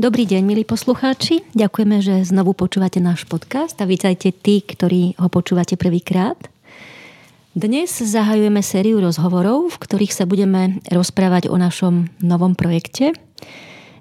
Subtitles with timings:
[0.00, 1.44] Dobrý deň, milí poslucháči.
[1.52, 6.40] Ďakujeme, že znovu počúvate náš podcast a vítajte tí, ktorí ho počúvate prvýkrát.
[7.52, 13.16] Dnes zahajujeme sériu rozhovorov, v ktorých sa budeme rozprávať o našom novom projekte, e,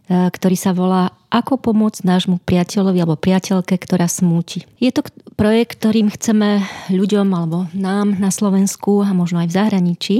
[0.07, 4.63] ktorý sa volá Ako pomôcť nášmu priateľovi alebo priateľke, ktorá smúti.
[4.79, 5.03] Je to
[5.35, 10.17] projekt, ktorým chceme ľuďom alebo nám na Slovensku a možno aj v zahraničí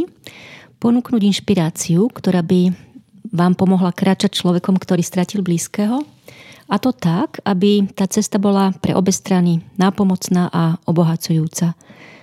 [0.84, 2.91] ponúknuť inšpiráciu, ktorá by
[3.32, 6.04] vám pomohla kráčať človekom, ktorý stratil blízkeho.
[6.72, 11.76] A to tak, aby tá cesta bola pre obe strany nápomocná a obohacujúca.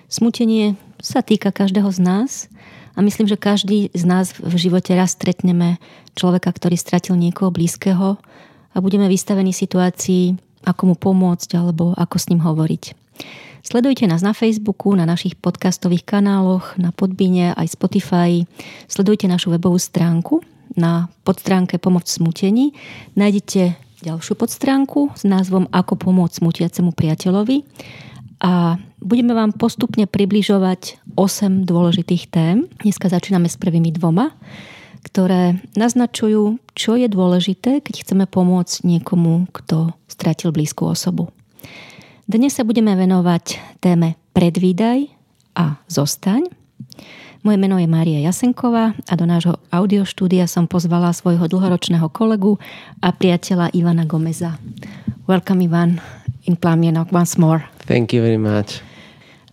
[0.08, 2.32] Smutenie sa týka každého z nás
[2.96, 5.76] a myslím, že každý z nás v živote raz stretneme
[6.16, 8.16] človeka, ktorý stratil niekoho blízkeho
[8.72, 12.96] a budeme vystavení situácii, ako mu pomôcť alebo ako s ním hovoriť.
[13.60, 18.48] Sledujte nás na Facebooku, na našich podcastových kanáloch, na Podbine aj Spotify.
[18.88, 20.40] Sledujte našu webovú stránku
[20.78, 22.78] na podstránke Pomoc smutení
[23.18, 23.74] nájdete
[24.06, 27.66] ďalšiu podstránku s názvom Ako pomôcť smutiacemu priateľovi
[28.38, 32.70] a budeme vám postupne približovať 8 dôležitých tém.
[32.78, 34.30] Dneska začíname s prvými dvoma,
[35.02, 41.34] ktoré naznačujú, čo je dôležité, keď chceme pomôcť niekomu, kto stratil blízku osobu.
[42.30, 45.10] Dnes sa budeme venovať téme Predvídaj
[45.58, 46.46] a zostaň.
[47.46, 52.58] Moje meno je Mária Jasenková a do nášho audioštúdia som pozvala svojho dlhoročného kolegu
[52.98, 54.58] a priateľa Ivana Gomeza.
[55.30, 56.02] Welcome Ivan
[56.50, 57.62] in Plamienok once more.
[57.86, 58.82] Thank you very much.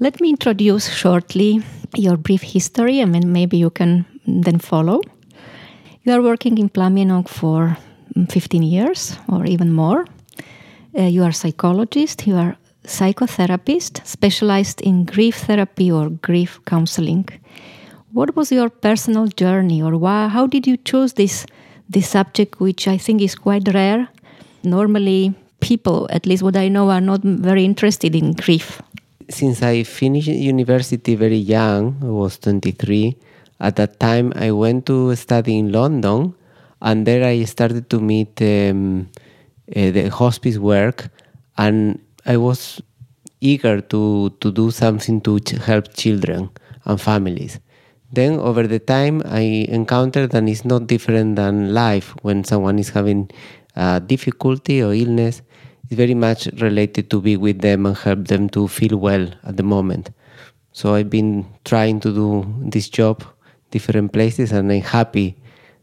[0.02, 1.61] Let me introduce shortly
[1.94, 5.06] your brief history and maybe you can then follow.
[6.02, 7.78] You are working in Plamienok for
[8.17, 10.09] 15 years or even more.
[10.97, 17.30] Uh, you are a psychologist, you are psychotherapist specialized in grief therapy or grief counseling.
[18.16, 21.46] What was your personal journey or why, how did you choose this
[21.90, 24.08] this subject which i think is quite rare?
[24.64, 28.82] Normally people at least what i know are not very interested in grief.
[29.30, 33.18] Since i finished university very young i was 23
[33.59, 36.34] at that time i went to study in london
[36.81, 39.09] and there i started to meet um,
[39.75, 41.09] uh, the hospice work
[41.58, 42.81] and i was
[43.42, 46.50] eager to, to do something to ch help children
[46.86, 47.59] and families
[48.16, 52.90] then over the time I encountered that it's not different than life when someone is
[52.90, 53.30] having
[53.76, 55.42] uh, difficulty or illness.
[55.84, 59.58] It's very much related to be with them and help them to feel well at
[59.58, 60.09] the moment.
[60.72, 63.24] So I've been trying to do this job
[63.72, 65.36] different places and I'm happy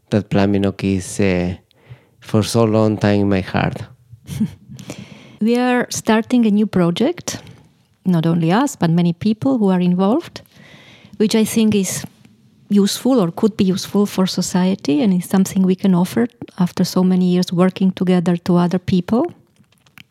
[0.09, 1.55] that Plamienok is uh,
[2.19, 3.83] for so long time in my heart.
[5.41, 7.41] we are starting a new project,
[8.05, 10.41] not only us, but many people who are involved,
[11.17, 12.05] which I think is
[12.73, 16.27] useful or could be useful for society and is something we can offer
[16.59, 19.31] after so many years working together to other people.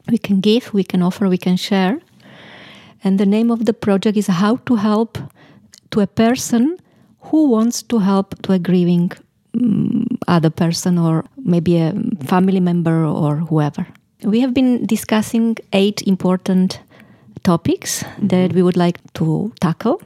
[0.08, 2.00] We can give, we can offer, we can share.
[3.04, 5.18] And the name of the project is How to Help
[5.90, 6.78] to a Person
[7.20, 9.12] Who Wants to Help to a Grieving
[9.54, 11.94] um, Other Person or maybe a
[12.24, 13.86] family member or whoever.
[14.22, 16.80] We have been discussing eight important
[17.42, 20.00] topics that we would like to tackle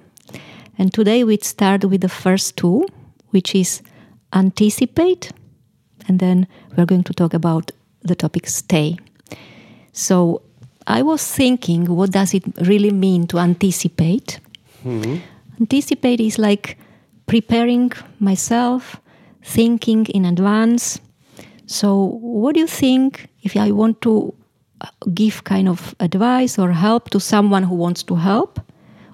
[0.78, 2.86] and today we start with the first two,
[3.30, 3.82] which is
[4.32, 5.32] anticipate.
[6.08, 7.72] And then we're going to talk about
[8.02, 8.96] the topic stay.
[9.92, 10.42] So
[10.86, 14.38] I was thinking, what does it really mean to anticipate?
[14.84, 15.16] Mm-hmm.
[15.60, 16.78] Anticipate is like
[17.26, 19.00] preparing myself,
[19.42, 21.00] thinking in advance.
[21.66, 24.32] So, what do you think if I want to
[24.80, 28.60] uh, give kind of advice or help to someone who wants to help?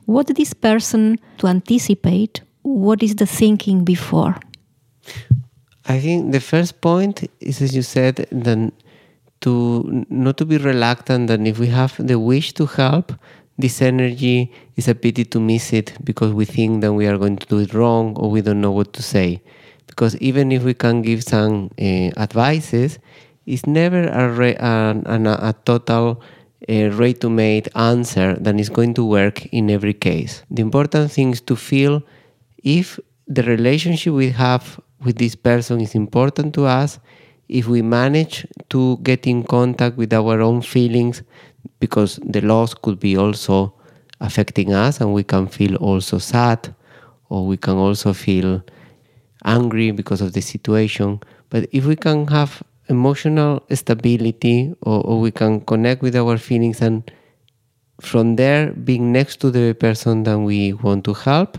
[0.07, 2.43] What this person to anticipate?
[2.63, 4.37] What is the thinking before?
[5.87, 8.73] I think the first point is as you said then
[9.41, 13.13] to not to be reluctant and if we have the wish to help
[13.59, 17.37] this energy is a pity to miss it because we think that we are going
[17.37, 19.43] to do it wrong or we don't know what to say.
[19.87, 22.99] Because even if we can give some uh, advices
[23.47, 26.23] it's never a, re- a, a, a total
[26.69, 30.43] a ready-to-made answer that is going to work in every case.
[30.51, 32.03] The important thing is to feel
[32.63, 36.99] if the relationship we have with this person is important to us,
[37.49, 41.23] if we manage to get in contact with our own feelings,
[41.81, 43.75] because the loss could be also
[44.21, 46.75] affecting us and we can feel also sad
[47.29, 48.63] or we can also feel
[49.45, 51.21] angry because of the situation.
[51.51, 56.81] But if we can have emotional stability or, or we can connect with our feelings
[56.81, 57.11] and
[58.01, 61.59] from there being next to the person that we want to help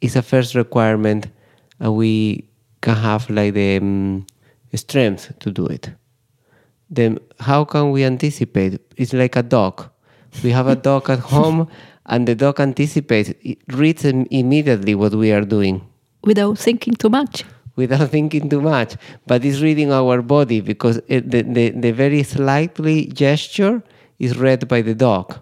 [0.00, 1.28] is a first requirement
[1.80, 2.48] and we
[2.80, 4.26] can have like the um,
[4.74, 5.90] strength to do it
[6.90, 8.80] then how can we anticipate?
[8.96, 9.88] It's like a dog.
[10.42, 11.68] We have a dog at home,
[12.06, 15.82] and the dog anticipates, it reads immediately what we are doing
[16.24, 17.44] Without thinking too much.
[17.78, 18.96] Without thinking too much.
[19.26, 23.82] But it's reading our body because it, the, the, the very slightly gesture
[24.18, 25.38] is read by the dog.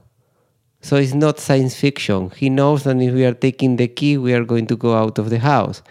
[0.83, 2.31] So it's not science fiction.
[2.31, 5.19] He knows that if we are taking the key, we are going to go out
[5.19, 5.83] of the house.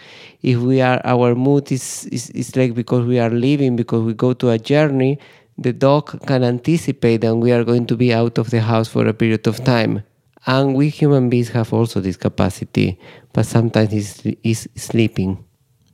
[0.42, 4.14] If we are, our mood is, is, is like because we are leaving, because we
[4.14, 5.20] go to a journey,
[5.58, 9.06] the dog can anticipate that we are going to be out of the house for
[9.06, 10.04] a period of time.
[10.46, 13.00] And we human beings have also this capacity,
[13.34, 15.44] but sometimes it's, it's sleeping.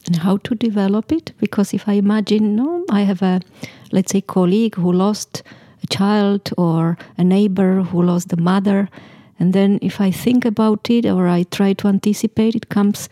[0.07, 3.39] And how to develop it because if i imagine no i have a
[3.91, 5.43] let's say colleague who lost
[5.83, 8.89] a child or a neighbor who lost the mother
[9.39, 13.09] and then if i think about it or i try to anticipate it comes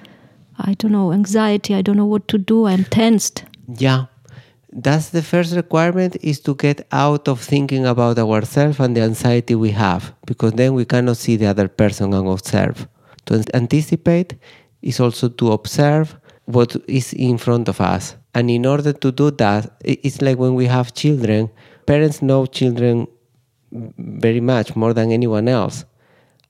[0.60, 3.44] i don't know anxiety i don't know what to do i'm tensed
[3.78, 4.06] Yeah.
[4.72, 9.56] That's the first requirement is to get out of thinking about ourselves and the anxiety
[9.56, 12.88] we have because then we cannot see the other person and observe.
[13.26, 14.36] To anticipate
[14.82, 16.16] is also to observe
[16.50, 18.16] what is in front of us.
[18.34, 21.52] And in order to do that, it's like when we have children,
[21.86, 23.08] parents know children
[23.72, 25.86] very much more than anyone else.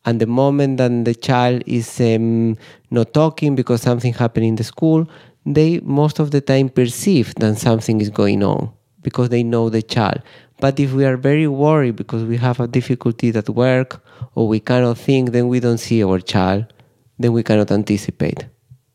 [0.06, 2.58] And the moment that the child is um,
[2.90, 5.06] not talking because something happened in the school,
[5.46, 9.82] they most of the time perceive that something is going on because they know the
[9.82, 10.22] child.
[10.62, 14.02] But if we are very worried because we have a difficulty at work
[14.36, 16.74] or we cannot think, then we don't see our child,
[17.18, 18.46] then we cannot anticipate.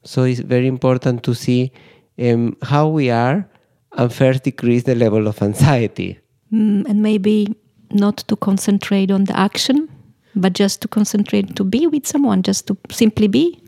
[0.05, 1.73] So it's very important to see
[2.19, 3.49] um, how we are
[3.93, 6.19] and first decrease the level of anxiety.
[6.53, 7.57] Mm, and maybe
[7.91, 9.89] not to concentrate on the action
[10.37, 13.61] but just to concentrate to be with someone just to simply be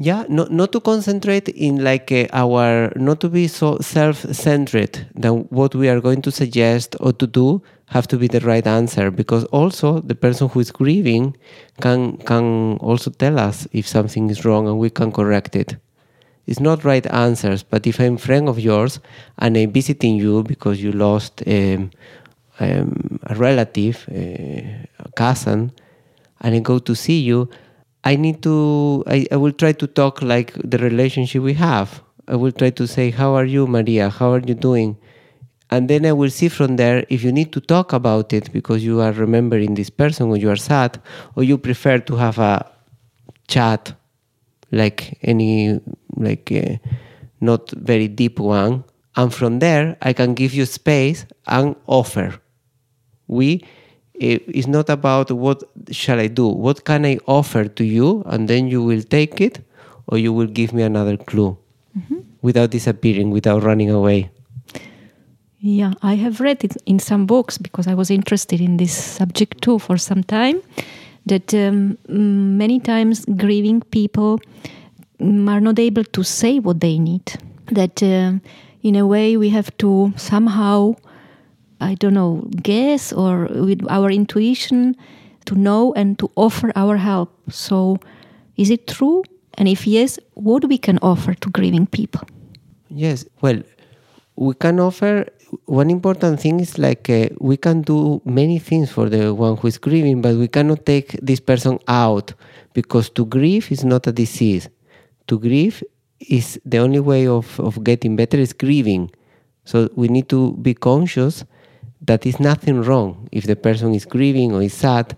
[0.00, 5.34] Yeah, not not to concentrate in like uh, our not to be so self-centered that
[5.50, 9.10] what we are going to suggest or to do have to be the right answer
[9.10, 11.36] because also the person who is grieving
[11.80, 15.76] can can also tell us if something is wrong and we can correct it.
[16.46, 19.00] It's not right answers, but if I'm friend of yours
[19.38, 21.90] and I'm visiting you because you lost um,
[22.60, 25.72] um, a relative, uh, a cousin,
[26.40, 27.48] and I go to see you,
[28.04, 32.02] I need to, I, I will try to talk like the relationship we have.
[32.26, 34.08] I will try to say, How are you, Maria?
[34.10, 34.96] How are you doing?
[35.70, 38.82] And then I will see from there if you need to talk about it because
[38.82, 41.00] you are remembering this person or you are sad,
[41.36, 42.70] or you prefer to have a
[43.48, 43.92] chat
[44.72, 45.80] like any,
[46.16, 46.80] like a
[47.40, 48.84] not very deep one.
[49.16, 52.40] And from there, I can give you space and offer.
[53.26, 53.64] We
[54.20, 58.48] eh, it's not about what shall I do, what can I offer to you, and
[58.48, 59.60] then you will take it,
[60.06, 61.58] or you will give me another clue
[61.98, 62.20] mm-hmm.
[62.42, 64.30] without disappearing, without running away.
[65.60, 69.60] Yeah, I have read it in some books because I was interested in this subject
[69.60, 70.62] too for some time.
[71.26, 74.40] That um, mm, many times grieving people
[75.20, 77.32] mm, are not able to say what they need.
[77.72, 78.38] That uh,
[78.82, 80.94] in a way we have to somehow,
[81.80, 84.94] I don't know, guess or with our intuition
[85.46, 87.32] to know and to offer our help.
[87.50, 87.98] So,
[88.56, 89.24] is it true?
[89.54, 92.22] And if yes, what we can offer to grieving people?
[92.90, 93.60] Yes, well,
[94.36, 95.26] we can offer
[95.64, 99.68] one important thing is like uh, we can do many things for the one who
[99.68, 102.34] is grieving, but we cannot take this person out
[102.74, 104.68] because to grieve is not a disease.
[105.28, 105.82] To grieve
[106.20, 109.10] is the only way of, of getting better is grieving.
[109.64, 111.44] So we need to be conscious
[112.02, 115.16] that is nothing wrong if the person is grieving or is sad.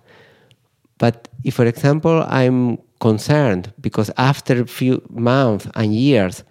[0.99, 6.45] But if, for example, I'm concerned because after a few months and years,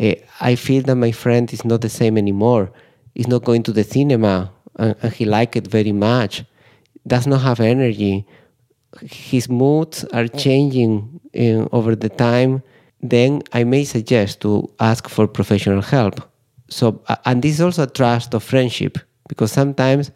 [0.00, 2.72] uh, I feel that my friend is not the same anymore.
[3.14, 6.44] He's not going to the cinema and, and he liked it very much.
[7.06, 8.26] Does not have energy.
[9.02, 12.62] His moods are changing uh, over the time.
[13.00, 16.20] Then I may suggest to ask for professional help.
[16.68, 20.10] So, and this is also a trust of friendship because sometimes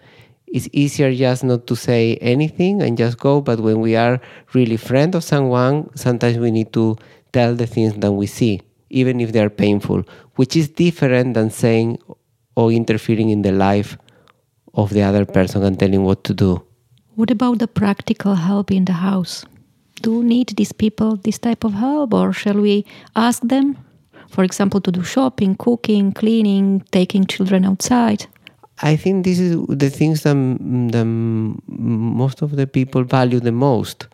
[0.46, 3.40] it's easier just not to say anything and just go.
[3.40, 4.20] But when we are
[4.54, 6.96] really friend of someone, sometimes we need to
[7.32, 10.04] tell the things that we see, even if they are painful,
[10.36, 11.98] which is different than saying
[12.56, 13.96] or interfering in the life
[14.74, 16.62] of the other person and telling what to do.
[17.14, 19.44] What about the practical help in the house?
[20.02, 22.84] Do need these people this type of help, or shall we
[23.14, 23.76] ask them,
[24.28, 28.26] for example, to do shopping, cooking, cleaning, taking children outside?
[28.82, 34.08] I think this is the things that, that most of the people value the most,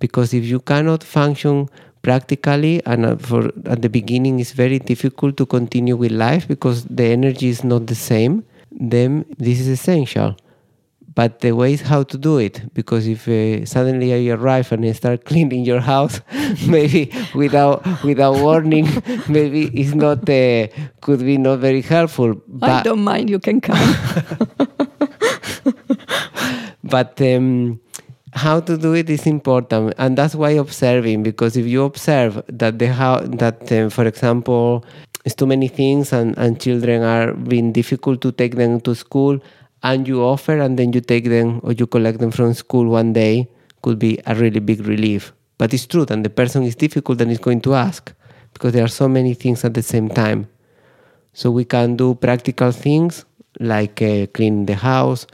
[0.00, 1.68] because if you cannot function
[2.02, 6.84] practically and uh, for at the beginning it's very difficult to continue with life because
[6.84, 10.36] the energy is not the same then this is essential.
[11.14, 14.84] But the way is how to do it, because if uh, suddenly I arrive and
[14.84, 16.20] I start cleaning your house,
[16.68, 18.86] maybe without without warning,
[19.28, 20.68] maybe it's not uh,
[21.00, 22.40] could be not very helpful.
[22.62, 23.30] I don't mind.
[23.30, 23.96] You can come.
[26.84, 27.80] but um,
[28.38, 31.22] how to do it is important, and that's why observing.
[31.22, 34.84] Because if you observe that the how that, uh, for example,
[35.24, 39.40] it's too many things, and, and children are being difficult to take them to school,
[39.82, 43.12] and you offer, and then you take them or you collect them from school one
[43.12, 43.48] day,
[43.82, 45.32] could be a really big relief.
[45.58, 48.12] But it's true, and the person is difficult and is going to ask
[48.54, 50.48] because there are so many things at the same time.
[51.32, 53.24] So we can do practical things
[53.60, 55.26] like uh, cleaning the house,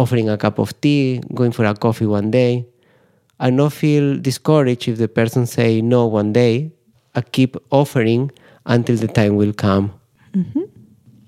[0.00, 2.66] offering a cup of tea, going for a coffee one day,
[3.38, 6.72] and not feel discouraged if the person say no one day.
[7.14, 8.30] I keep offering
[8.64, 9.92] until the time will come.
[10.32, 10.62] Mm-hmm.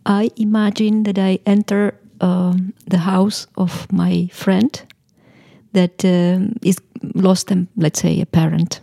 [0.07, 4.71] I imagine that I enter um, the house of my friend
[5.73, 6.79] that um, is
[7.15, 8.81] lost, um, let's say, a parent.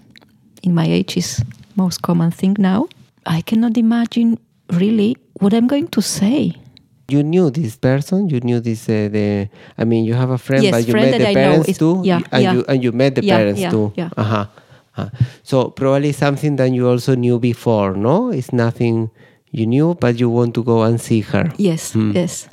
[0.62, 1.42] In my age is
[1.76, 2.88] most common thing now.
[3.26, 4.38] I cannot imagine
[4.74, 6.56] really what I'm going to say
[7.12, 10.64] you knew this person you knew this uh, the i mean you have a friend
[10.64, 12.54] yes, but you friend met the I parents too yeah, and yeah.
[12.54, 14.10] you and you met the yeah, parents yeah, too yeah.
[14.18, 14.46] uh-huh.
[14.98, 15.10] uh
[15.44, 19.10] so probably something that you also knew before no it's nothing
[19.52, 22.12] you knew but you want to go and see her yes Hmm.
[22.12, 22.48] yes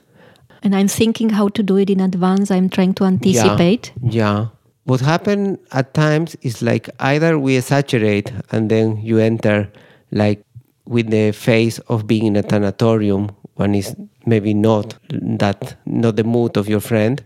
[0.62, 4.46] and i'm thinking how to do it in advance i'm trying to anticipate yeah
[4.84, 9.70] what happened at times is like either we exaggerate and then you enter
[10.12, 10.42] like
[10.86, 13.94] with the face of being in a sanatorium when is
[14.24, 17.24] maybe not that not the mood of your friend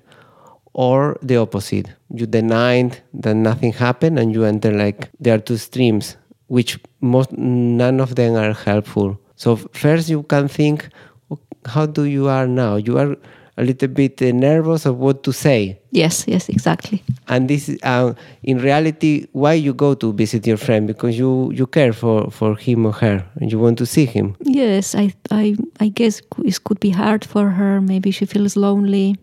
[0.73, 1.89] or the opposite.
[2.15, 7.33] You denied that nothing happened and you enter like there are two streams which most
[7.33, 9.21] none of them are helpful.
[9.37, 10.89] So first you can think
[11.31, 12.77] oh, how do you are now?
[12.77, 13.17] You are
[13.57, 15.81] a little bit uh, nervous of what to say.
[15.91, 17.03] Yes yes exactly.
[17.29, 20.87] And this is uh, in reality why you go to visit your friend?
[20.87, 24.37] Because you you care for for him or her and you want to see him.
[24.45, 27.81] Yes i i i guess it could be hard for her.
[27.81, 29.17] Maybe she feels lonely.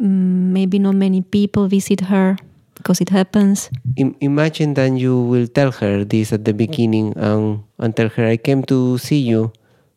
[0.00, 2.36] Mm, maybe not many people visit her
[2.74, 3.70] because it happens.
[3.96, 8.26] Im- imagine that you will tell her this at the beginning um, and tell her
[8.26, 9.50] i came to see you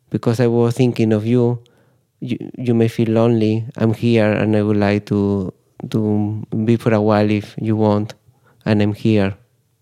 [0.08, 1.60] because i was thinking of you
[2.20, 3.66] you, you may feel lonely.
[3.76, 5.52] I'm here and i would like to
[5.90, 8.14] to be for a while if you want
[8.64, 9.36] and i'm here.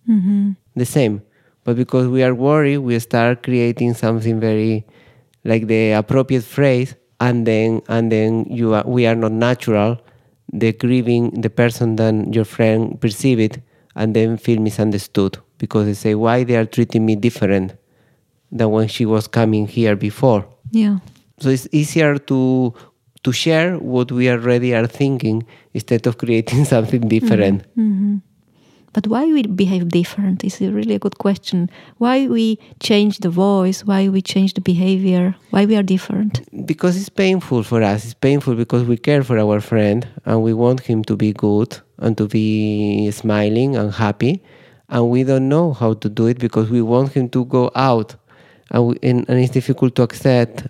[0.08, 0.52] Mm-hmm.
[0.74, 1.20] the same.
[1.64, 4.86] But because we are worried we start creating something very
[5.44, 10.00] like the appropriate phrase and then and then you are, we are not natural
[10.50, 13.60] the grieving the person then your friend perceive it
[13.96, 17.74] and then feel misunderstood because they say why they are treating me different
[18.50, 20.46] than when she was coming here before?
[20.70, 20.98] Yeah
[21.40, 22.74] so it's easier to
[23.24, 27.62] to share what we already are thinking instead of creating something different.
[27.76, 28.16] Mm-hmm.
[28.94, 31.70] but why we behave different is a really a good question.
[31.98, 33.84] Why we change the voice?
[33.84, 35.36] Why we change the behavior?
[35.50, 36.32] Why we are different?
[36.66, 38.04] Because it's painful for us.
[38.04, 41.78] It's painful because we care for our friend and we want him to be good
[41.98, 44.42] and to be smiling and happy.
[44.88, 48.16] And we don't know how to do it because we want him to go out.
[48.70, 50.66] And, we, and, and it's difficult to accept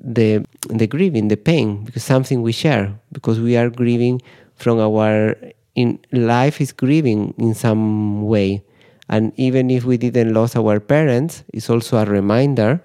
[0.00, 4.20] the the grieving the pain because something we share because we are grieving
[4.56, 5.36] from our
[5.74, 8.62] in life is grieving in some way.
[9.08, 12.80] And even if we didn't lose our parents it's also a reminder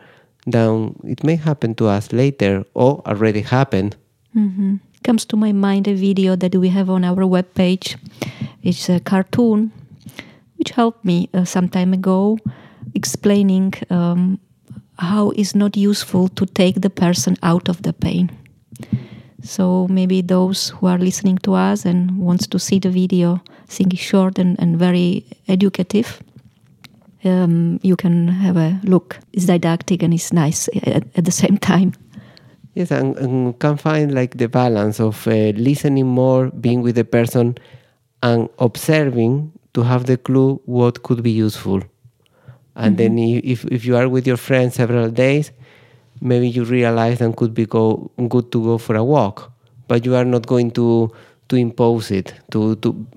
[0.48, 3.96] that it may happen to us later or already happened.
[4.36, 4.75] Mm-hmm.
[5.04, 7.98] comes to my mind a video that we have on our webpage.
[8.62, 9.72] It's a cartoon
[10.58, 12.38] which helped me uh, some time ago
[12.94, 14.39] explaining um,
[15.00, 18.29] how it's not useful to take the person out of the pain.
[19.41, 23.94] So maybe those who are listening to us and wants to see the video, think
[23.94, 26.22] it's short and, and very educative.
[27.24, 29.18] Um, you can have a look.
[29.34, 31.94] It's didactic and it's nice at, at the same time.
[32.75, 37.03] Yes, and, and can find like the balance of uh, listening more, being with the
[37.03, 37.58] person,
[38.22, 41.82] and observing to have the clue what could be useful.
[42.76, 43.16] And mm-hmm.
[43.16, 45.52] then if, if you are with your friend several days,
[46.22, 49.52] maybe you realize and could be go, good to go for a walk,
[49.88, 51.12] but you are not going to
[51.50, 53.08] to impose it to to,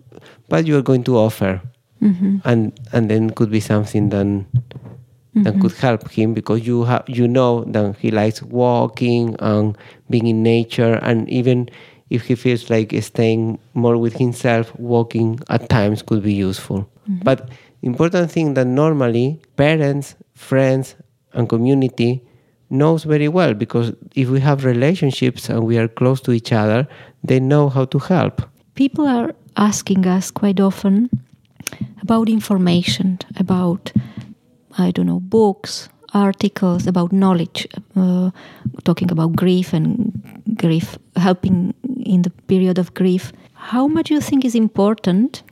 [0.49, 1.61] but you are going to offer,
[2.01, 2.39] mm-hmm.
[2.45, 5.43] and and then could be something that mm-hmm.
[5.43, 9.77] that could help him because you have you know that he likes walking and
[10.09, 11.69] being in nature, and even
[12.11, 16.89] if he feels like staying more with himself, walking at times could be useful.
[17.25, 17.51] But
[17.83, 20.97] important thing that normally parents, friends,
[21.35, 22.23] and community
[22.71, 26.89] knows very well because if we have relationships and we are close to each other,
[27.23, 28.43] they know how to help.
[28.75, 31.11] People are asking us quite often
[32.01, 33.93] about information, about,
[34.79, 38.31] I don't know, books, articles, about knowledge, uh,
[38.85, 40.13] talking about grief and
[40.57, 41.75] grief, helping
[42.05, 43.33] in the period of grief.
[43.55, 45.43] How much you think is important?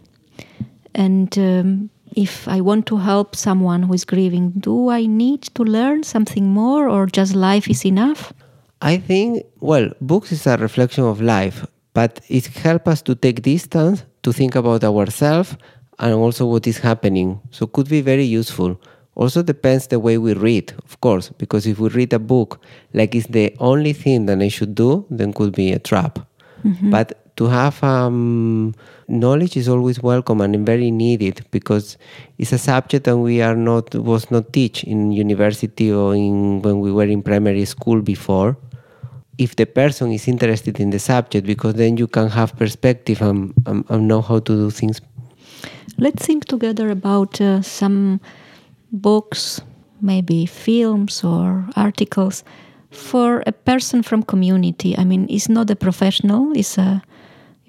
[0.95, 5.63] And um, if I want to help someone who is grieving, do I need to
[5.63, 8.33] learn something more or just life is enough?
[8.83, 13.43] I think, well, books is a reflection of life, but it helps us to take
[13.43, 15.57] distance, to think about ourselves
[15.99, 17.41] and also what is happening.
[17.51, 18.81] So could be very useful.
[19.17, 22.63] Also depends the way we read, of course, because if we read a book
[22.95, 26.19] like it's the only thing that I should do, then could be a trap.
[26.65, 26.91] Mm-hmm.
[26.91, 28.75] But to have um,
[29.09, 31.97] knowledge is always welcome and very needed because
[32.37, 36.81] it's a subject that we are not was not teach in university or in when
[36.81, 38.59] we were in primary school before.
[39.39, 43.55] If the person is interested in the subject, because then you can have perspective and,
[43.65, 45.01] and, and know how to do things.
[45.97, 48.21] Let's think together about uh, some
[48.93, 49.63] books,
[50.03, 52.45] maybe films or articles
[52.91, 54.95] for a person from community.
[54.99, 57.03] I mean, it's not a professional; it's a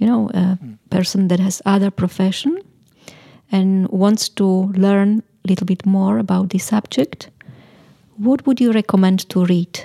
[0.02, 0.58] you know a
[0.90, 2.58] person that has other profession
[3.52, 7.30] and wants to learn a little bit more about the subject.
[8.18, 9.80] What would you recommend to read?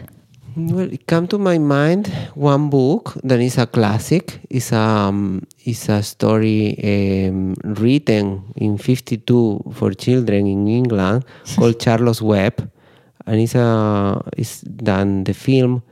[0.56, 4.40] Well, it come to my mind one book that is a classic.
[4.48, 11.82] It's a um, it's a story um, written in '52 for children in England called
[11.82, 12.70] Charlotte's Web,
[13.26, 15.82] and it's a it's done the film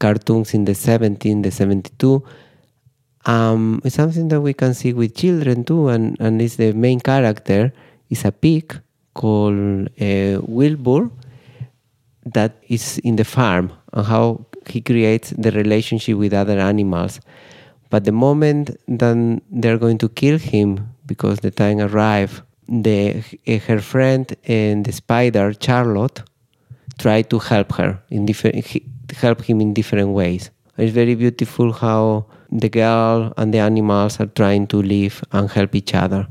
[0.00, 2.22] cartoons in the 17 the 72
[3.28, 6.98] um, it's something that we can see with children too and and it's the main
[6.98, 7.72] character
[8.10, 8.66] is a pig
[9.14, 11.10] called uh, wilbur
[12.34, 17.20] that is in the farm and how he creates the relationship with other animals.
[17.90, 23.22] But the moment that they're going to kill him because the time arrived, the
[23.66, 26.22] her friend and the spider Charlotte
[26.98, 28.66] try to help her in different
[29.16, 30.50] help him in different ways.
[30.78, 35.74] It's very beautiful how the girl and the animals are trying to live and help
[35.74, 36.28] each other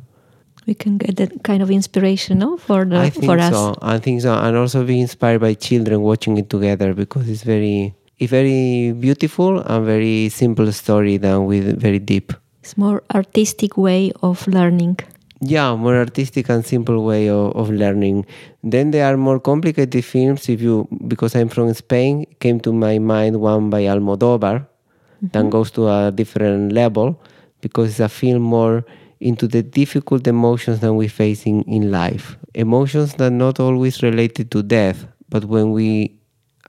[0.67, 2.57] we can get that kind of inspiration no?
[2.57, 3.53] for the I think for us.
[3.53, 3.75] So.
[3.81, 7.95] I think so, and also be inspired by children watching it together because it's very
[8.19, 12.33] it's very beautiful and very simple story than with very deep.
[12.61, 14.99] It's more artistic way of learning.
[15.39, 18.25] Yeah, more artistic and simple way of, of learning.
[18.69, 20.49] Then there are more complicated films.
[20.49, 25.27] If you, because I'm from Spain, came to my mind one by Almodovar, mm-hmm.
[25.31, 27.21] that goes to a different level
[27.61, 28.85] because it's a film more
[29.19, 32.37] into the difficult emotions that we face in, in life.
[32.53, 36.19] Emotions that are not always related to death, but when we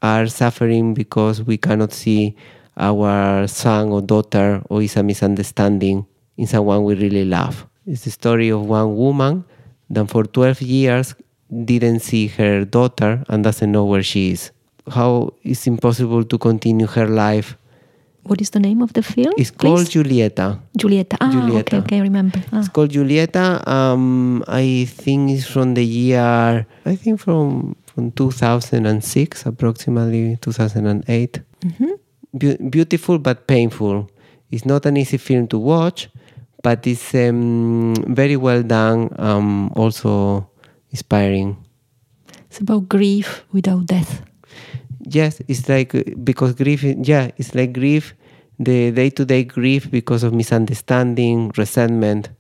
[0.00, 2.37] are suffering because we cannot see
[2.76, 6.06] our son or daughter or is a misunderstanding
[6.37, 7.66] in someone we really love.
[7.87, 9.44] It's the story of one woman
[9.90, 11.14] that for 12 years
[11.50, 14.50] didn't see her daughter and doesn't know where she is.
[14.90, 17.56] How it's impossible to continue her life
[18.28, 19.32] what is the name of the film?
[19.38, 20.61] It's called Julieta.
[20.76, 21.16] Julieta.
[21.20, 21.61] Ah, Julieta.
[21.61, 22.42] okay, okay, I remember.
[22.52, 22.61] Ah.
[22.61, 23.66] It's called Julieta.
[23.66, 31.40] Um, I think it's from the year, I think from, from 2006, approximately 2008.
[31.64, 31.92] Mm-hmm.
[32.37, 34.11] Be- beautiful but painful.
[34.50, 36.11] It's not an easy film to watch,
[36.62, 40.46] but it's um, very well done, um, also
[40.90, 41.57] inspiring.
[42.51, 44.22] It's about grief without death.
[45.01, 48.14] Yes it's like because grief yeah it's like grief
[48.59, 52.31] the day-to-day grief because of misunderstanding resentment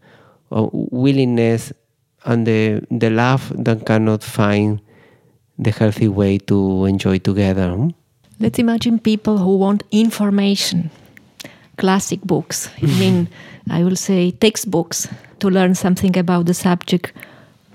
[0.50, 1.72] or willingness
[2.24, 4.80] and the the love that cannot find
[5.58, 7.88] the healthy way to enjoy together hmm?
[8.40, 10.90] let's imagine people who want information.
[11.76, 12.70] Classic books.
[12.82, 13.28] I mean
[13.70, 15.08] i will say textbooks
[15.40, 17.12] to learn something about the subject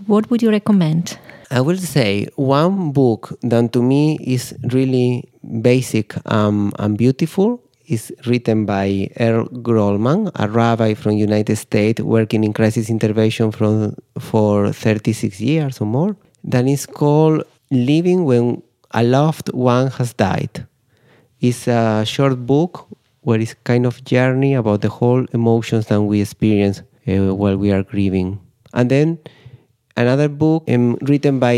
[0.07, 1.17] what would you recommend
[1.51, 5.29] I will say one book that to me is really
[5.61, 12.43] basic um, and beautiful is written by Earl Grollman, a rabbi from United States working
[12.43, 16.15] in crisis intervention from, for 36 years or more.
[16.43, 20.65] That is called Living When a Loved One Has Died.
[21.39, 22.87] It's a short book
[23.21, 27.71] where it's kind of journey about the whole emotions that we experience uh, while we
[27.71, 28.39] are grieving.
[28.73, 29.19] And then
[29.95, 31.56] another book um, written by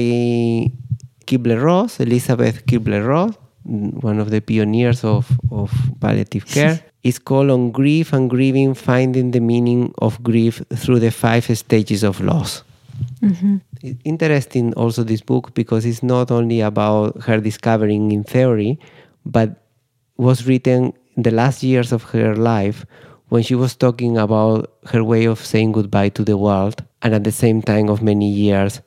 [1.25, 6.79] Kubler-Ross, Elisabeth Kubler-Ross, one of the pioneers of, of palliative care.
[7.05, 12.01] It's called On Grief and Grieving Finding the Meaning of Grief Through the Five Stages
[12.03, 12.63] of Loss.
[13.21, 13.57] Mm-hmm.
[14.05, 18.79] interesting also this book because it's not only about her discovering in theory,
[19.25, 19.67] but
[20.17, 22.85] was written in the last years of her life
[23.29, 27.23] when she was talking about her way of saying goodbye to the world and at
[27.23, 28.81] the same time of many years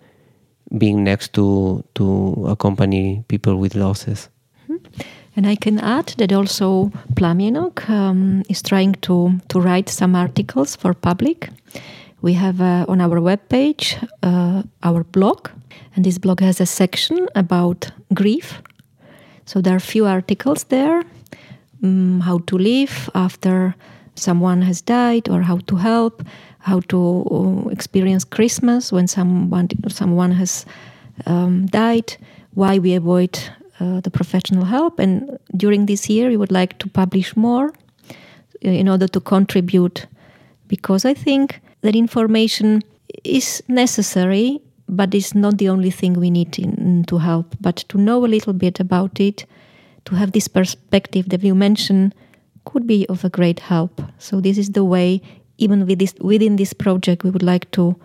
[0.77, 4.29] being next to to accompany people with losses.
[4.68, 5.03] Mm-hmm.
[5.37, 10.74] And I can add that also Plamienok um, is trying to, to write some articles
[10.74, 11.51] for public.
[12.22, 15.48] We have uh, on our webpage uh, our blog,
[15.94, 18.61] and this blog has a section about grief.
[19.44, 21.05] So there are a few articles there
[21.85, 23.74] um, how to live after
[24.19, 26.23] someone has died, or how to help,
[26.59, 30.67] how to uh, experience Christmas when someone, someone has
[31.27, 32.17] um, died,
[32.55, 33.39] why we avoid
[33.81, 34.99] uh, the professional help.
[34.99, 37.73] And during this year, we would like to publish more
[38.61, 40.07] in order to contribute
[40.67, 42.83] because I think that information
[43.25, 47.57] is necessary, but it's not the only thing we need in, to help.
[47.61, 49.47] But to know a little bit about it,
[50.05, 52.15] to have this perspective that you mentioned,
[52.69, 54.03] could be of a great help.
[54.19, 55.21] So this is the way,
[55.57, 57.97] even with this, within this project, we would like to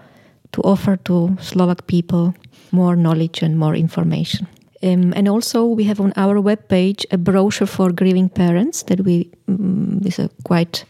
[0.54, 2.34] to offer to Slovak people
[2.72, 4.48] more knowledge and more information.
[4.84, 9.32] Um, and also, we have on our webpage a brochure for grieving parents that we
[9.48, 10.86] um, is a quite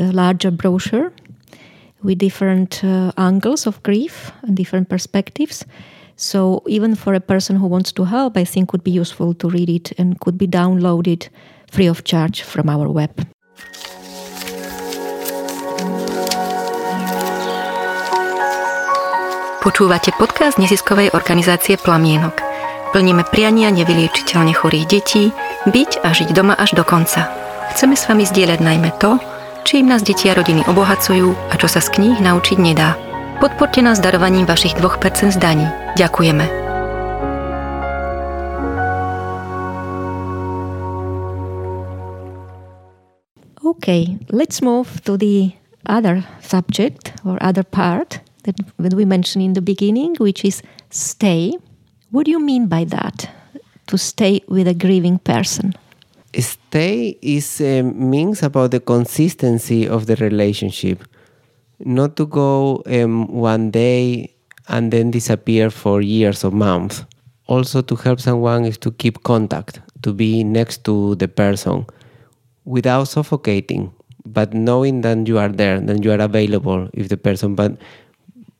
[0.00, 1.12] uh, larger brochure
[2.02, 5.64] with different uh, angles of grief and different perspectives.
[6.16, 9.48] So even for a person who wants to help, I think would be useful to
[9.48, 11.28] read it and could be downloaded
[11.70, 13.12] free of charge from our web.
[19.58, 22.40] Počúvate podcast neziskovej organizácie Plamienok.
[22.96, 25.28] Plníme priania nevyliečiteľne chorých detí,
[25.68, 27.28] byť a žiť doma až do konca.
[27.76, 29.20] Chceme s vami zdieľať najmä to,
[29.68, 32.96] čím nás deti a rodiny obohacujú a čo sa z kníh naučiť nedá.
[33.44, 35.68] Podporte nás darovaním vašich 2% zdaní.
[36.00, 36.67] Ďakujeme.
[43.88, 45.54] Okay, let's move to the
[45.86, 51.54] other subject or other part that, that we mentioned in the beginning, which is stay.
[52.10, 53.30] What do you mean by that?
[53.86, 55.72] To stay with a grieving person?
[56.38, 61.02] Stay is uh, means about the consistency of the relationship,
[61.78, 64.34] not to go um, one day
[64.68, 67.06] and then disappear for years or months.
[67.46, 71.86] Also, to help someone is to keep contact, to be next to the person
[72.68, 73.90] without suffocating,
[74.26, 77.54] but knowing that you are there, that you are available if the person.
[77.54, 77.78] But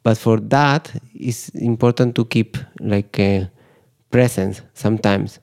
[0.02, 3.50] but for that, it's important to keep like a
[4.10, 5.40] presence sometimes.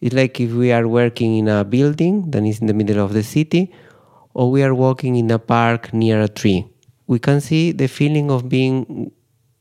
[0.00, 3.12] It's like if we are working in a building that is in the middle of
[3.12, 3.72] the city,
[4.34, 6.66] or we are walking in a park near a tree.
[7.06, 9.10] We can see the feeling of being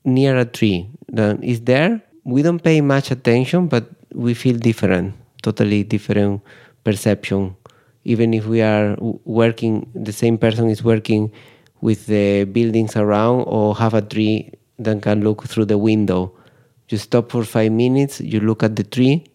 [0.06, 2.02] near a tree that is there.
[2.24, 6.42] We don't pay much attention, but we feel different, totally different
[6.84, 7.56] perception.
[8.06, 11.32] Even if we are working, the same person is working
[11.82, 16.34] with the buildings around or have a tree that can look through the window.
[16.90, 19.26] You stop for five minutes, you look at the tree,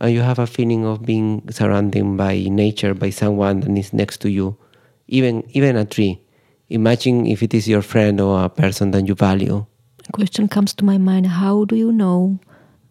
[0.00, 4.18] and you have a feeling of being surrounded by nature, by someone that is next
[4.22, 4.56] to you,
[5.08, 6.20] even even a tree.
[6.68, 9.64] Imagine if it is your friend or a person that you value.
[10.08, 12.40] A question comes to my mind: How do you know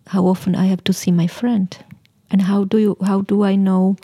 [0.08, 1.76] how often I have to see my friend,
[2.32, 3.98] and how do you how do I know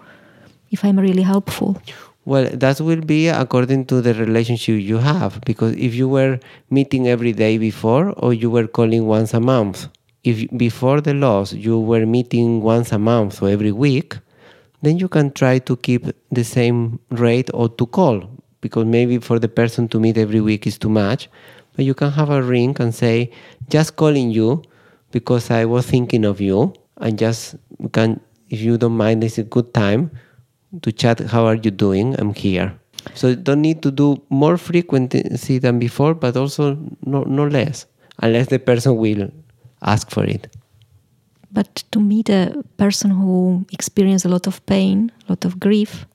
[0.71, 1.82] if I'm really helpful?
[2.27, 5.39] Well, that will be according to the relationship you have.
[5.45, 9.88] Because if you were meeting every day before, or you were calling once a month,
[10.25, 14.17] if before the loss you were meeting once a month or every week,
[14.82, 18.30] then you can try to keep the same rate or to call.
[18.60, 21.30] Because maybe for the person to meet every week is too much.
[21.77, 23.32] But you can have a ring and say,
[23.69, 24.63] just calling you
[25.12, 26.73] because I was thinking of you.
[26.97, 27.56] And just
[27.93, 30.12] can, if you don't mind, it's a good time
[30.82, 32.16] to chat how are you doing?
[32.20, 32.74] I'm here.
[33.13, 37.86] So don't need to do more frequency than before but also no, no less
[38.20, 39.30] unless the person will
[39.82, 40.48] ask for it.
[41.52, 46.06] But to meet a person who experiences a lot of pain a lot of grief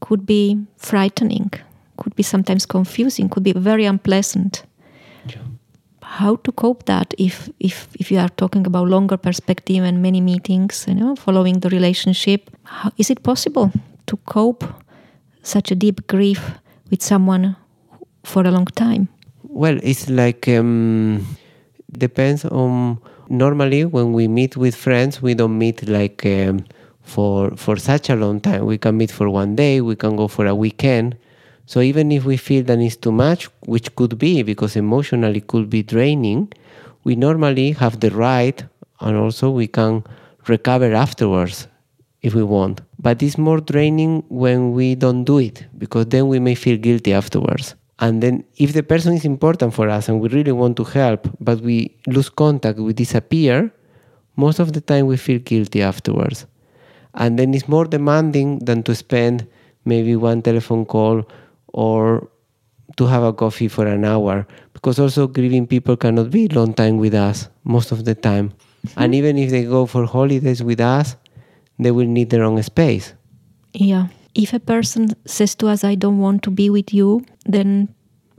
[0.00, 1.50] could be frightening
[1.96, 4.64] could be sometimes confusing could be very unpleasant.
[5.26, 5.42] Yeah.
[6.18, 10.20] How to cope that if if if you are talking about longer perspective and many
[10.20, 13.70] meetings you know following the relationship how, is it possible
[14.06, 14.64] to cope
[15.42, 16.40] such a deep grief
[16.90, 17.56] with someone
[18.24, 19.08] for a long time?
[19.42, 21.26] Well, it's like um,
[21.92, 22.98] depends on.
[23.28, 26.64] Normally, when we meet with friends, we don't meet like um,
[27.02, 28.66] for for such a long time.
[28.66, 29.80] We can meet for one day.
[29.80, 31.16] We can go for a weekend.
[31.66, 35.46] So even if we feel that it's too much, which could be because emotionally it
[35.46, 36.52] could be draining,
[37.04, 38.62] we normally have the right
[39.00, 40.04] and also we can
[40.48, 41.68] recover afterwards
[42.22, 42.80] if we want.
[42.98, 47.12] But it's more draining when we don't do it because then we may feel guilty
[47.12, 47.74] afterwards.
[47.98, 51.28] And then if the person is important for us and we really want to help,
[51.40, 53.72] but we lose contact, we disappear,
[54.36, 56.46] most of the time we feel guilty afterwards.
[57.14, 59.46] And then it's more demanding than to spend
[59.84, 61.24] maybe one telephone call
[61.72, 62.28] or
[62.96, 66.98] to have a coffee for an hour because also grieving people cannot be long time
[66.98, 68.52] with us most of the time.
[68.96, 69.18] And hmm.
[69.18, 71.16] even if they go for holidays with us,
[71.78, 73.14] they will need their own space.
[73.72, 74.08] Yeah.
[74.34, 77.94] If a person says to us, I don't want to be with you, then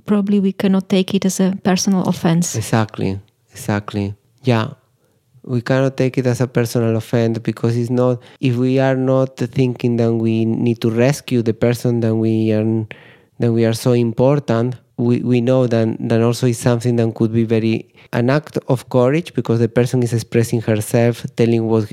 [0.05, 2.55] probably we cannot take it as a personal offense.
[2.55, 3.19] Exactly.
[3.51, 4.15] Exactly.
[4.43, 4.73] Yeah.
[5.43, 9.37] We cannot take it as a personal offense because it's not, if we are not
[9.37, 12.87] thinking that we need to rescue the person that we are,
[13.43, 17.33] that we are so important, we, we know that, that also is something that could
[17.33, 21.91] be very an act of courage because the person is expressing herself, telling what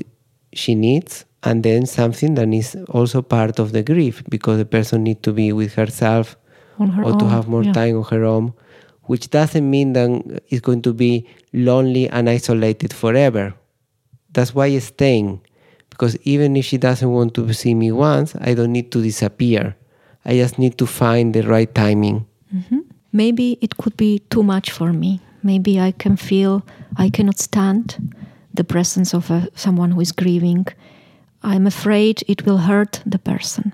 [0.53, 5.03] she needs and then something that is also part of the grief because the person
[5.03, 6.37] needs to be with herself
[6.77, 7.73] her or own, to have more yeah.
[7.73, 8.53] time on her own
[9.03, 13.53] which doesn't mean that it's going to be lonely and isolated forever
[14.31, 15.41] that's why it's staying
[15.89, 19.75] because even if she doesn't want to see me once i don't need to disappear
[20.25, 22.79] i just need to find the right timing mm-hmm.
[23.11, 26.63] maybe it could be too much for me maybe i can feel
[26.97, 28.13] i cannot stand
[28.53, 30.65] the presence of a, someone who is grieving
[31.43, 33.73] I'm afraid it will hurt the person.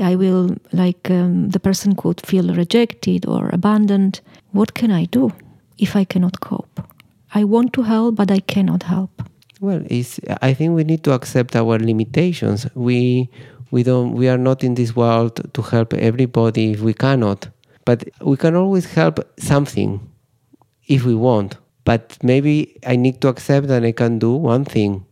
[0.00, 4.20] I will, like, um, the person could feel rejected or abandoned.
[4.52, 5.32] What can I do
[5.78, 6.80] if I cannot cope?
[7.34, 9.22] I want to help, but I cannot help.
[9.60, 9.82] Well,
[10.40, 12.66] I think we need to accept our limitations.
[12.74, 13.28] We
[13.70, 17.48] we don't we are not in this world to help everybody if we cannot.
[17.84, 20.00] But we can always help something
[20.86, 21.56] if we want.
[21.84, 25.04] But maybe I need to accept that I can do one thing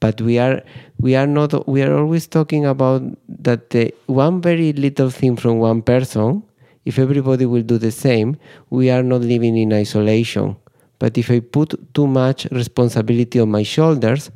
[0.00, 0.62] but we are
[1.00, 5.58] we are not we are always talking about that the one very little thing from
[5.58, 6.42] one person
[6.84, 8.36] if everybody will do the same
[8.70, 10.56] we are not living in isolation
[10.98, 14.30] but if i put too much responsibility on my shoulders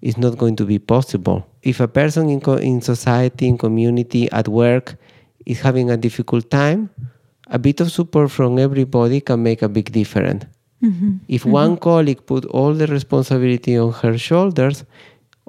[0.00, 4.30] it's not going to be possible if a person in, co- in society in community
[4.32, 4.96] at work
[5.46, 6.90] is having a difficult time
[7.48, 10.44] a bit of support from everybody can make a big difference
[10.82, 11.16] Mm-hmm.
[11.28, 11.50] If mm-hmm.
[11.50, 14.84] one colleague put all the responsibility on her shoulders,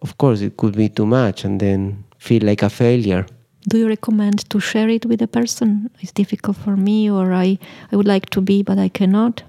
[0.01, 3.25] of course it could be too much and then feel like a failure.
[3.67, 5.89] Do you recommend to share it with a person?
[5.99, 7.59] It's difficult for me, or I,
[7.91, 9.43] I would like to be, but I cannot.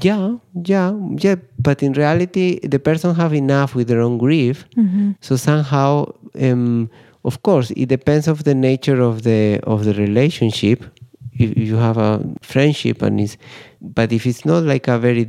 [0.00, 1.36] Yeah, yeah, yeah.
[1.58, 4.64] But in reality, the person have enough with their own grief.
[4.76, 5.12] Mm-hmm.
[5.20, 6.90] So somehow, um,
[7.24, 10.84] of course, it depends of the nature of the of the relationship
[11.38, 13.36] if you have a friendship and is
[13.80, 15.28] but if it's not like a very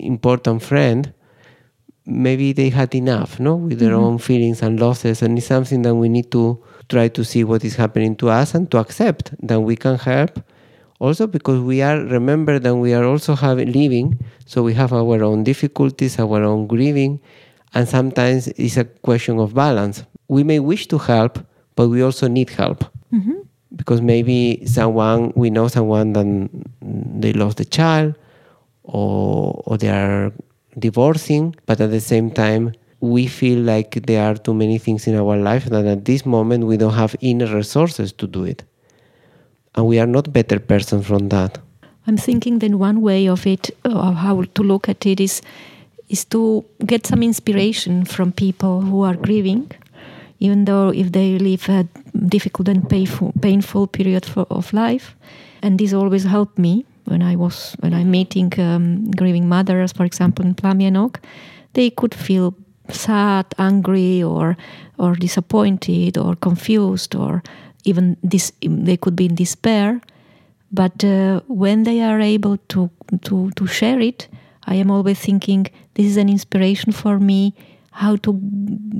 [0.00, 1.12] important friend
[2.06, 4.04] maybe they had enough no with their mm-hmm.
[4.04, 7.64] own feelings and losses and it's something that we need to try to see what
[7.64, 10.40] is happening to us and to accept that we can help
[11.00, 15.22] also because we are remember that we are also having living so we have our
[15.22, 17.20] own difficulties our own grieving
[17.74, 20.04] and sometimes it's a question of balance.
[20.28, 21.38] We may wish to help
[21.76, 22.84] but we also need help.
[23.12, 23.40] Mm-hmm.
[23.74, 26.48] Because maybe someone we know someone that
[26.80, 28.14] they lost a child
[28.84, 30.32] or or they are
[30.78, 35.16] divorcing but at the same time we feel like there are too many things in
[35.16, 38.64] our life that at this moment we don't have inner resources to do it
[39.74, 41.58] and we are not better persons from that
[42.06, 45.42] i'm thinking then one way of it of how to look at it is
[46.08, 49.70] is to get some inspiration from people who are grieving
[50.44, 51.88] even though if they live a
[52.28, 55.16] difficult and painful, painful period for, of life.
[55.62, 60.04] And this always helped me when I was when I'm meeting um, grieving mothers, for
[60.04, 61.20] example, in Plamienok.
[61.72, 62.54] They could feel
[62.90, 64.56] sad, angry, or
[64.98, 67.42] or disappointed, or confused, or
[67.84, 68.52] even this.
[68.60, 70.00] They could be in despair.
[70.72, 72.90] But uh, when they are able to
[73.22, 74.28] to to share it,
[74.66, 77.54] I am always thinking this is an inspiration for me
[77.92, 78.32] how to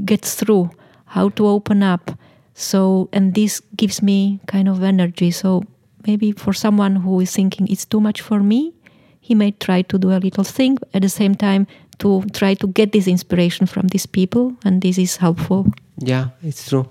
[0.04, 0.70] get through
[1.14, 2.10] how to open up.
[2.54, 5.30] So, and this gives me kind of energy.
[5.30, 5.62] So,
[6.06, 8.74] maybe for someone who is thinking it's too much for me,
[9.20, 11.66] he may try to do a little thing at the same time
[11.98, 15.66] to try to get this inspiration from these people, and this is helpful.
[15.98, 16.88] Yeah, it's true.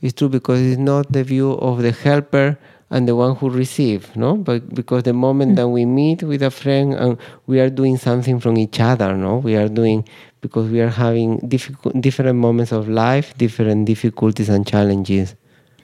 [0.00, 2.58] It's true because it's not the view of the helper
[2.90, 4.36] and the one who receive, no?
[4.36, 5.56] But because the moment mm.
[5.56, 9.36] that we meet with a friend and we are doing something from each other, no?
[9.38, 10.08] We are doing
[10.40, 15.34] because we are having difficult, different moments of life, different difficulties and challenges.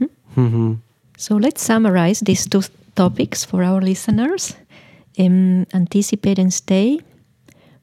[0.00, 0.09] Mm.
[0.37, 0.72] Mm-hmm.
[1.18, 2.62] So let's summarize these two
[2.94, 4.57] topics for our listeners.
[5.18, 7.00] Um, anticipate and stay.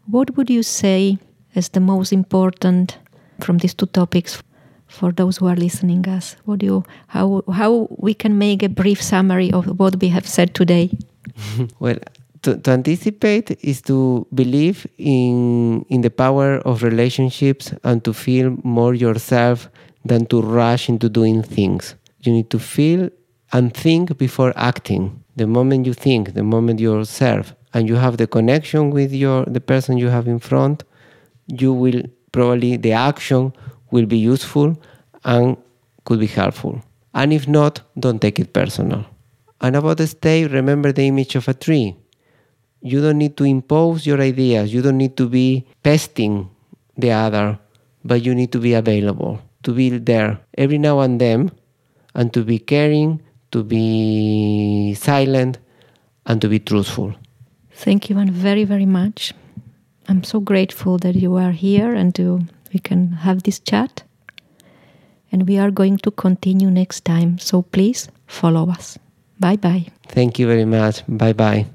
[0.08, 1.18] What would you say
[1.56, 2.98] as the most important
[3.40, 4.42] from these two topics
[4.92, 6.36] for those who are listening us?
[6.46, 10.54] Do you, how, how we can make a brief summary of what we have said
[10.54, 10.92] today?
[11.80, 11.98] well,
[12.44, 18.58] to, to, anticipate is to believe in in the power of relationships and to feel
[18.64, 19.70] more yourself
[20.04, 21.96] than to rush into doing things.
[22.22, 23.10] You need to feel
[23.54, 25.24] and think before acting.
[25.36, 29.46] The moment you think, the moment you observe, and you have the connection with your
[29.46, 30.84] the person you have in front,
[31.48, 32.02] you will
[32.32, 33.54] probably the action
[33.92, 34.80] will be useful
[35.24, 35.58] and
[36.06, 36.82] could be helpful.
[37.14, 39.06] And if not, don't take it personal.
[39.60, 41.96] And about the stay, remember the image of a tree.
[42.82, 44.74] You don't need to impose your ideas.
[44.74, 46.50] You don't need to be pesting
[46.98, 47.60] the other,
[48.04, 51.52] but you need to be available, to be there every now and then,
[52.16, 55.60] and to be caring, to be silent,
[56.26, 57.14] and to be truthful.
[57.74, 59.34] Thank you, and very, very much.
[60.08, 62.42] I'm so grateful that you are here and to,
[62.74, 64.04] we can have this chat.
[65.32, 67.40] And we are going to continue next time.
[67.40, 69.00] So please follow us.
[69.40, 69.88] Bye bye.
[70.08, 71.04] Thank you very much.
[71.08, 71.66] Bye bye.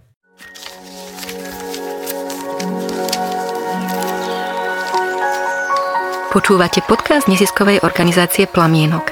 [6.36, 9.08] Počúvate podcast neziskovej organizácie Plamienok.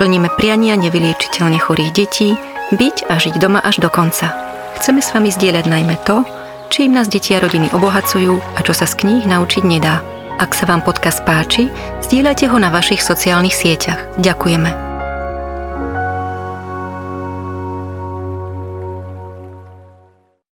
[0.00, 2.32] Plníme priania nevyliečiteľne chorých detí,
[2.72, 4.32] byť a žiť doma až do konca.
[4.80, 6.24] Chceme s vami zdieľať najmä to,
[6.72, 10.00] čím nás deti a rodiny obohacujú a čo sa z kníh naučiť nedá.
[10.42, 11.70] Ak sa vám podcast páči,
[12.02, 14.18] zdieľajte ho na vašich sociálnych sieťach.
[14.18, 14.91] Ďakujeme.